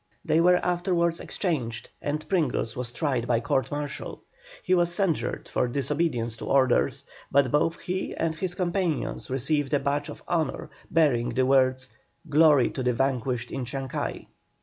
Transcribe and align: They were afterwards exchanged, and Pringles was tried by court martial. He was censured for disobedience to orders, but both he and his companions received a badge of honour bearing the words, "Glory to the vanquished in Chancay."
They 0.25 0.41
were 0.41 0.55
afterwards 0.55 1.19
exchanged, 1.19 1.89
and 2.01 2.27
Pringles 2.27 2.75
was 2.75 2.91
tried 2.91 3.27
by 3.27 3.39
court 3.39 3.69
martial. 3.69 4.23
He 4.63 4.73
was 4.73 4.91
censured 4.91 5.47
for 5.47 5.67
disobedience 5.67 6.35
to 6.37 6.47
orders, 6.47 7.03
but 7.31 7.51
both 7.51 7.79
he 7.79 8.15
and 8.15 8.33
his 8.33 8.55
companions 8.55 9.29
received 9.29 9.75
a 9.75 9.79
badge 9.79 10.09
of 10.09 10.23
honour 10.27 10.71
bearing 10.89 11.29
the 11.29 11.45
words, 11.45 11.89
"Glory 12.27 12.71
to 12.71 12.81
the 12.81 12.93
vanquished 12.93 13.51
in 13.51 13.63
Chancay." 13.63 14.25